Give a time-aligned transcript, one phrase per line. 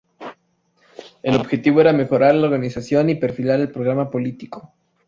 [1.21, 4.73] El objetivo era mejorar la organización y perfilar el programa político.